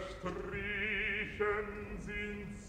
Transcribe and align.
strichen 0.00 1.98
sind 2.00 2.65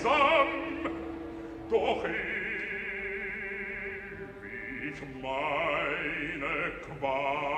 einsam, 0.00 0.48
doch 1.68 2.04
ewig 4.84 5.02
meine 5.20 6.72
Qual. 6.98 7.49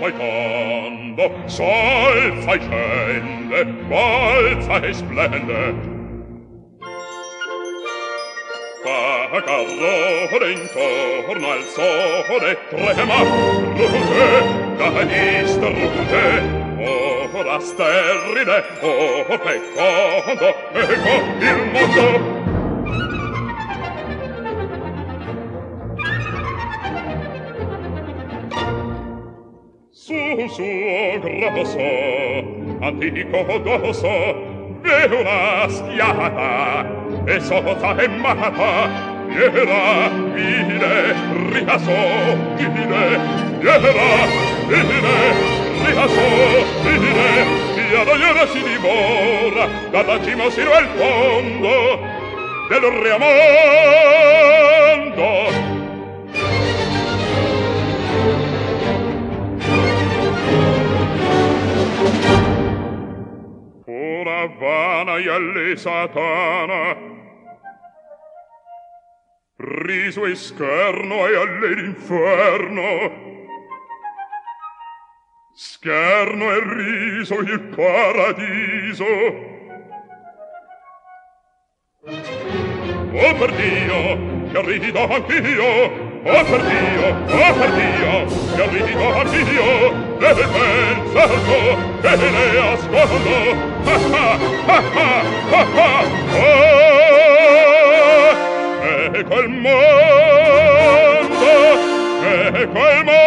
Paitando 0.00 1.24
sol 1.46 2.32
fai 2.42 2.60
scende 2.60 3.58
Qual 3.88 4.62
fai 4.62 4.94
splende. 4.94 5.94
Pacarro 8.84 10.46
intorno 10.46 11.50
al 11.50 11.62
sole 11.64 12.58
Trema 12.68 13.18
Rucute 13.74 14.26
Da 14.76 14.88
venista 14.90 15.66
rucute 15.66 16.24
Ora 17.32 17.58
sterride 17.58 18.64
Ora 18.80 19.38
peccando 19.38 20.54
Ecco 20.72 21.14
il 21.40 21.70
mondo. 21.72 22.35
suo 30.56 31.20
grosso 31.20 31.84
antico 32.80 33.58
dosso 33.62 34.08
vero 34.80 35.20
una 35.20 35.68
schiata 35.68 36.86
e 37.26 37.40
sozza 37.40 37.94
e 37.98 38.08
mata 38.08 38.88
viera 39.26 40.08
vide 40.32 41.14
ricaso 41.52 41.92
vide 42.56 43.20
viera 43.60 44.26
vide 44.66 45.16
ricaso 45.84 46.26
vide 46.84 47.64
Iara 47.92 48.14
iara 48.16 48.46
si 48.46 48.62
divora 48.62 49.64
dalla 49.90 50.24
cima 50.24 50.48
sino 50.48 50.72
al 50.72 50.86
fondo 50.96 52.00
del 52.70 52.84
reamando 53.02 54.16
vana 64.58 65.18
ialle 65.18 65.76
satana. 65.76 66.96
Riso 69.58 70.26
e 70.26 70.34
scherno 70.34 71.26
e 71.26 71.36
alle 71.36 71.74
l'inferno 71.74 73.24
scherno 75.56 76.52
e 76.52 76.60
riso 76.60 77.38
il 77.38 77.60
paradiso. 77.74 79.04
Oh 83.18 83.34
per 83.38 83.52
Dio, 83.54 84.52
che 84.52 84.60
rido 84.62 85.08
anch'io, 85.08 86.04
Oh 86.28 86.44
per 86.44 86.60
Dio, 86.60 87.06
oh 87.08 87.52
per 87.54 87.70
Dio, 87.72 88.26
che 88.56 88.66
rido 88.84 89.14
anch'io, 89.14 89.68
e 90.18 90.34
pensa 90.34 91.24
e 92.02 92.30
ne 92.30 92.72
ascolto, 92.72 93.75
Ecco 99.18 99.38
il 99.40 99.48
mondo, 99.48 99.76
ecco 102.52 102.90
il 102.90 103.04
mondo. 103.04 103.24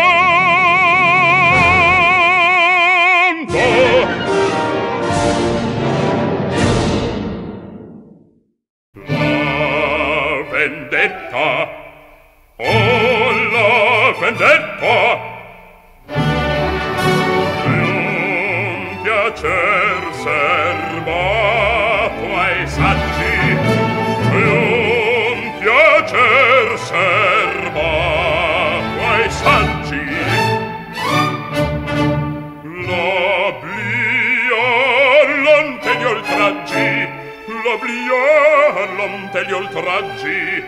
La 9.07 10.43
vendetta, 10.51 11.69
oh 12.57 13.31
la 13.51 14.13
vendetta, 14.19 15.28
e 39.39 39.46
gli 39.46 39.53
oltraggi 39.53 40.63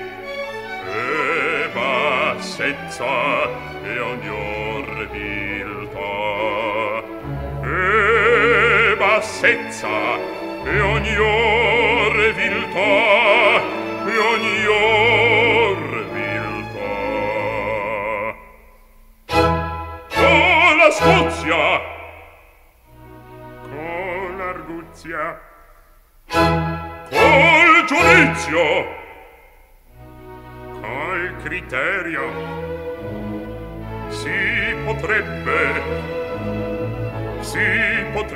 e 0.86 1.70
bassezza 1.74 3.50
e 3.84 4.00
ognor 4.00 5.10
viltà. 5.12 6.14
E 7.64 8.96
bassezza 8.96 10.16
e 10.64 10.80
ognor 10.80 12.34
viltà. 12.34 13.11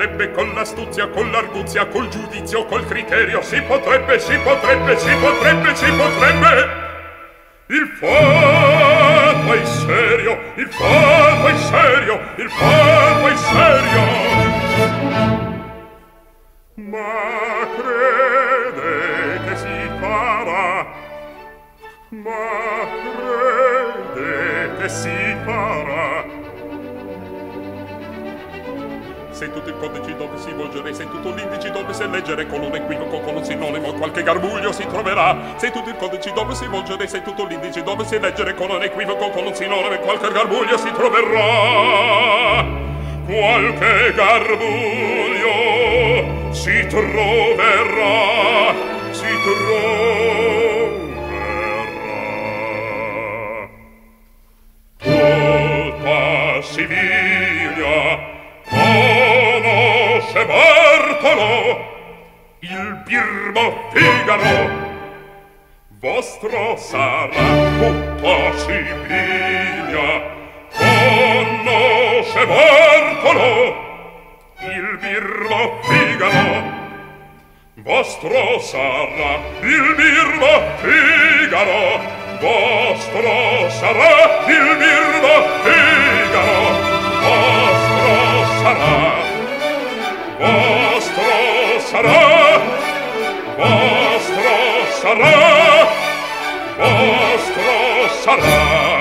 potrebbe 0.05 0.31
con 0.31 0.53
l'astuzia, 0.53 1.07
con 1.07 1.31
l'arguzia, 1.31 1.87
col 1.87 2.07
giudizio, 2.09 2.65
col 2.65 2.85
criterio, 2.85 3.41
si 3.41 3.59
potrebbe, 3.61 4.19
si 4.19 4.37
potrebbe, 4.37 4.97
si 4.97 5.15
potrebbe, 5.15 5.75
si 5.75 5.91
potrebbe. 5.91 6.83
Il 7.67 7.87
fatto 7.99 9.53
è 9.53 9.65
serio, 9.65 10.39
il 10.55 10.67
fatto 10.69 11.47
è 11.47 11.55
serio, 11.57 12.21
il 12.35 12.49
fatto 12.49 13.27
è 13.27 13.35
serio. 13.35 14.01
Ma 16.75 17.34
tutto 29.55 29.69
il 29.69 29.77
codice 29.77 30.17
dove 30.17 30.37
si 30.37 30.51
volgere 30.51 30.93
se 30.93 31.09
tutto 31.09 31.33
l'indice 31.33 31.71
dove 31.71 31.93
si 31.93 32.09
leggere 32.09 32.45
con 32.45 32.61
un 32.61 32.75
equivoco 32.75 33.21
con 33.21 33.37
un 33.37 33.43
sinonimo 33.45 33.93
qualche 33.93 34.21
garbuglio 34.21 34.73
si 34.73 34.85
troverà. 34.85 35.53
Se 35.55 35.71
tutto 35.71 35.89
il 35.89 35.95
codice 35.95 36.33
dove 36.33 36.53
si 36.53 36.67
volgere 36.67 37.07
se 37.07 37.21
tutto 37.21 37.45
l'indice 37.45 37.81
dove 37.81 38.03
si 38.03 38.19
leggere 38.19 38.53
con 38.53 38.69
un 38.69 38.83
equivoco 38.83 39.29
con 39.29 39.45
un 39.45 39.55
sinonimo 39.55 39.95
qualche 39.99 40.29
garbuglio 40.31 40.77
si 40.77 40.91
troverà. 40.91 42.65
Qualche 43.25 44.13
garbuglio 44.13 45.53
si 46.51 46.85
troverà 46.87 48.73
si 49.11 49.27
troverà. 49.41 50.04
Bartolo, 60.45 61.93
il 62.59 63.01
birbo 63.05 63.89
Figaro, 63.91 64.69
vostro 65.99 66.77
sarà 66.77 67.29
tutto 67.79 68.57
Sicilia, 68.57 70.21
conosce 70.77 72.45
Bartolo, 72.45 73.75
il 74.59 74.97
birbo 74.99 75.79
Figaro, 75.81 76.73
vostro 77.77 78.59
sarà 78.59 79.39
il 79.61 79.95
birbo 79.95 80.61
Figaro, 80.77 82.01
vostro 82.39 83.69
sarà 83.69 84.45
il 84.45 84.77
birbo 84.77 85.33
Figaro, 85.63 86.59
vostro 87.21 88.45
sarà 88.61 89.24
vostro 90.39 91.79
sarà 91.79 92.59
vostro 93.57 94.55
sarà 95.01 96.05
vostro 96.77 98.09
sarà. 98.23 98.94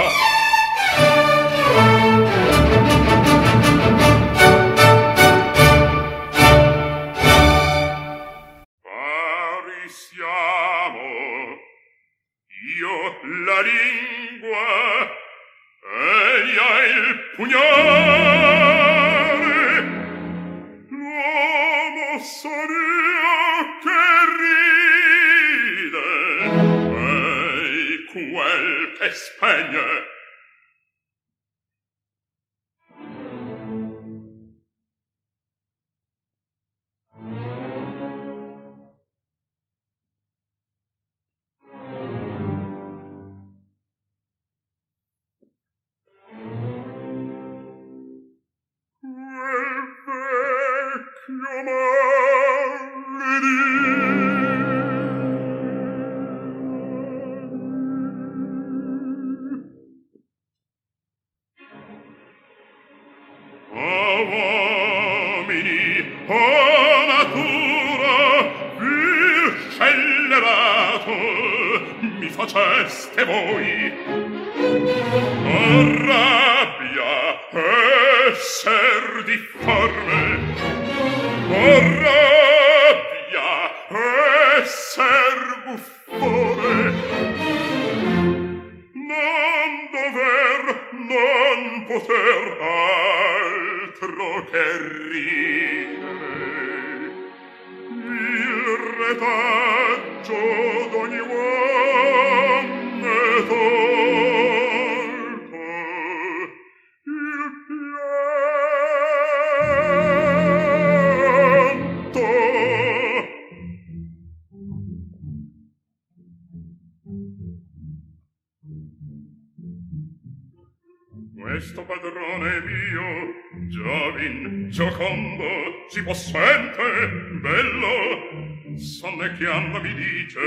Giovin, 123.75 124.69
giocondo, 124.71 125.89
si 125.89 126.01
possente, 126.05 127.09
bello, 127.41 128.77
sonnecchiando 128.79 129.81
mi 129.81 129.93
dice, 129.95 130.39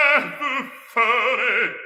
fare, 0.89 1.77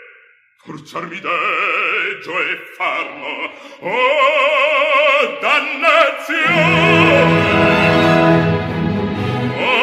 forciarmi 0.57 1.21
deggio 1.21 2.41
e 2.41 2.59
farlo, 2.77 3.53
oh, 3.79 5.39
dannazione! 5.41 6.47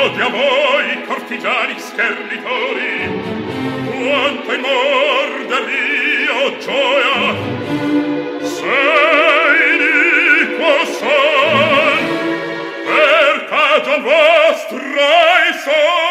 Odia 0.04 0.28
voi, 0.28 1.04
cortigiani 1.06 1.80
schernitori, 1.80 3.08
quanto 4.04 4.52
in 4.52 4.60
mordermi 4.60 6.05
vostra 14.06 16.05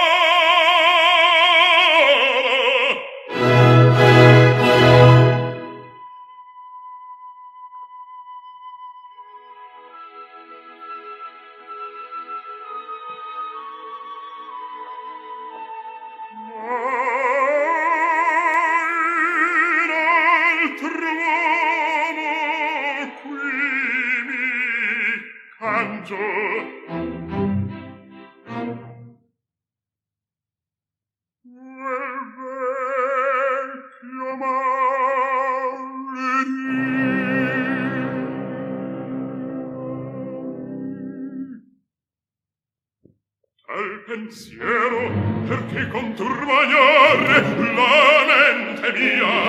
pensiero 44.34 45.12
perché 45.46 45.86
conturbagnare 45.90 47.40
la 47.72 48.24
mente 48.26 48.92
mia 48.98 49.43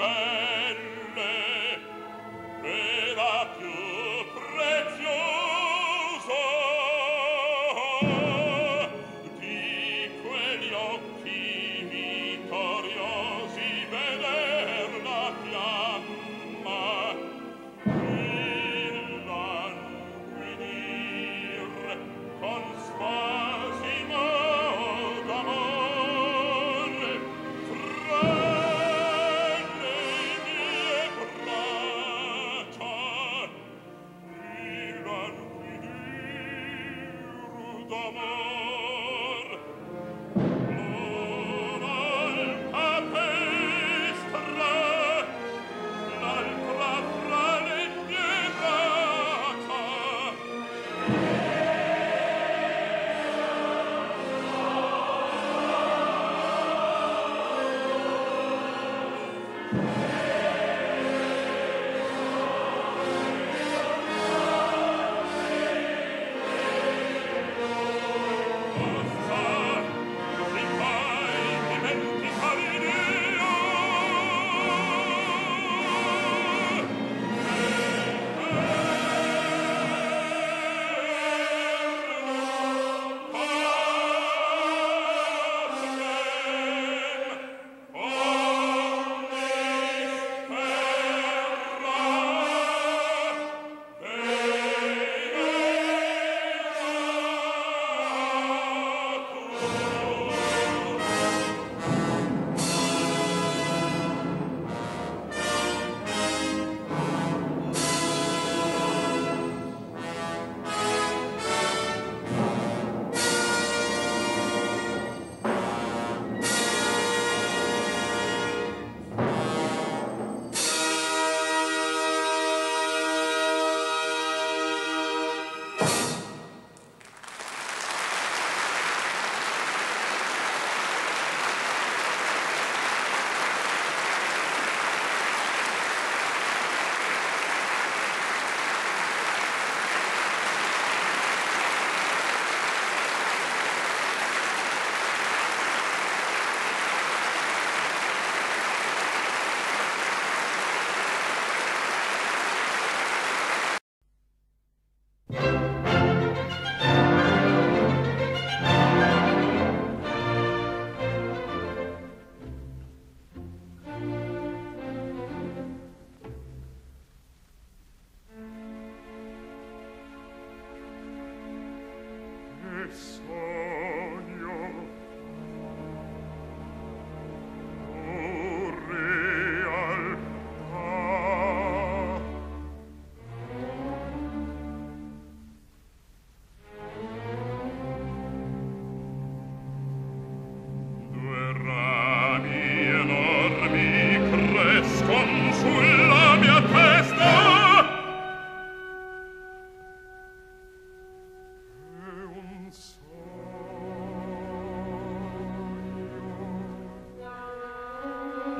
belle 0.00 1.78
e 2.62 3.14
la 3.14 3.54
più 3.58 3.76
preziosa 4.32 5.39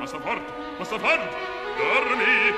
Passa 0.01 0.17
fort, 0.19 0.41
passa 0.79 0.97
fort! 0.97 1.21
Dormi! 1.77 2.55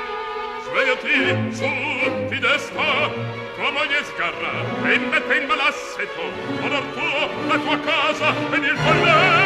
Svegliati, 0.63 1.53
su, 1.53 2.29
ti 2.29 2.39
desta, 2.39 3.11
Tua 3.55 3.69
moglie 3.69 4.01
sgarra, 4.05 4.63
prendete 4.81 5.35
in 5.35 5.47
malassetto, 5.47 6.21
onor 6.61 6.83
tuo, 6.93 7.47
la 7.49 7.57
tua 7.59 7.79
casa, 7.81 8.33
ed 8.49 8.63
il 8.63 8.77
colletto! 8.81 9.42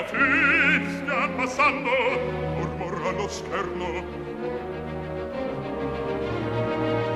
mio 0.00 0.04
fill 0.06 0.86
sta 1.02 1.28
passando 1.36 1.90
murmura 2.56 3.10
lo 3.12 3.28
scherno. 3.28 3.88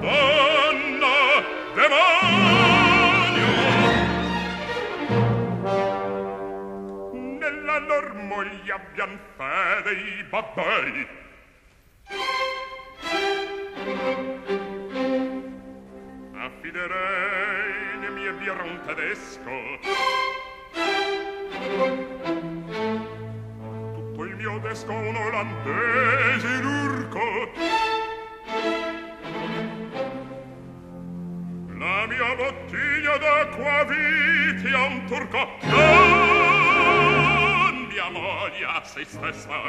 Donna 0.00 1.16
demonio. 1.74 3.50
Nella 7.38 7.78
lor 7.78 8.14
moglie 8.14 8.72
abbian 8.72 9.18
fede 9.36 9.92
i 9.92 10.24
babbei. 10.28 11.24
Affiderei 16.76 18.00
le 18.00 18.10
mie 18.10 18.32
birre 18.32 18.60
a 18.60 18.64
un 18.64 18.80
tedesco. 18.84 19.50
Tutto 23.94 24.24
il 24.24 24.36
mio 24.36 24.58
desco 24.58 24.92
un 24.92 25.16
olandese 25.16 26.46
in 26.48 26.66
urco. 26.66 27.50
La 31.78 32.06
mia 32.06 32.34
bottiglia 32.34 33.16
d'acqua 33.16 33.84
viti 33.84 34.74
a 34.74 34.82
un 34.82 35.04
turco. 35.06 35.48
Non 36.90 37.86
mia 37.88 38.10
moglie 38.10 38.66
a 38.66 38.84
se 38.84 39.04
stessa 39.06 39.62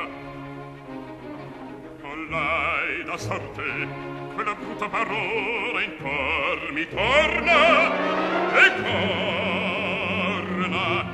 con 2.01 2.27
lei 2.29 3.03
da 3.05 3.17
sorte 3.17 4.16
quella 4.37 4.53
brutta 4.53 4.87
parola 4.87 5.81
in 5.81 5.97
cor 5.99 6.71
mi 6.71 6.87
torna 6.87 8.53
e 8.53 8.81
corna 8.83 11.05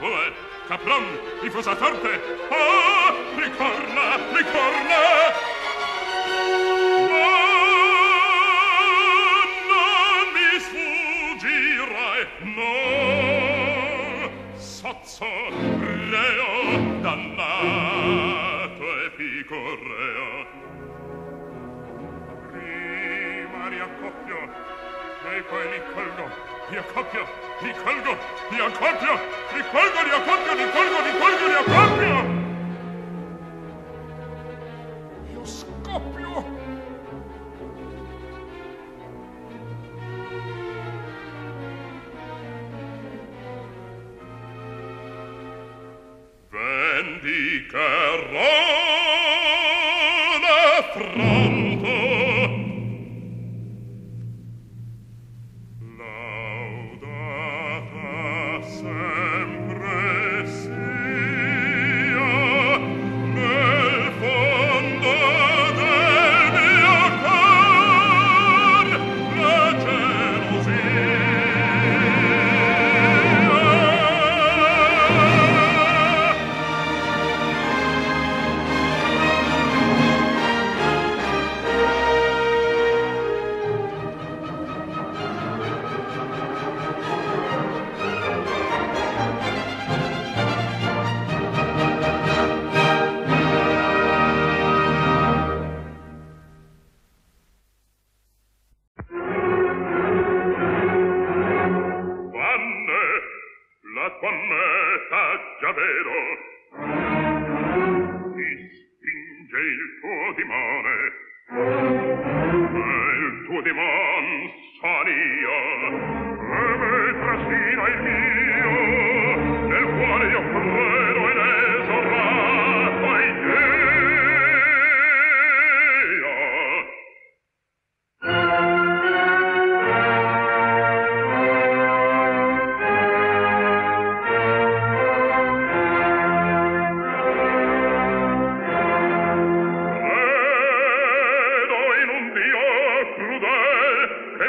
oh, 0.00 0.32
capron 0.66 1.04
mi 1.40 1.50
fosa 1.50 1.76
forte 1.76 2.20
oh 2.48 2.83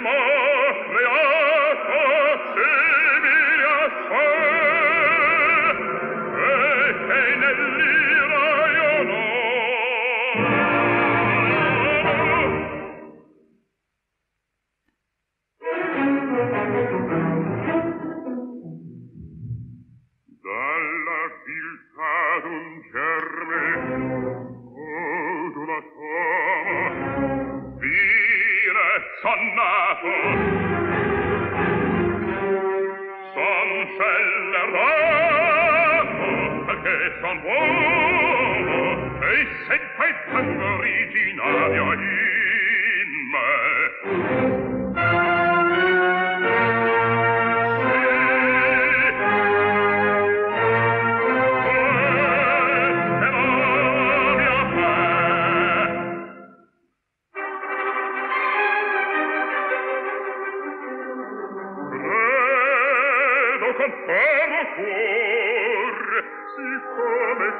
anymore. 0.07 0.34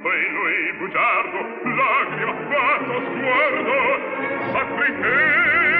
tutto 0.00 0.12
in 0.14 0.32
noi 0.32 0.72
bugiardo, 0.78 1.38
lacrima, 1.76 2.32
quanto 2.46 3.00
sguardo, 3.04 4.52
sacrificio. 4.52 5.79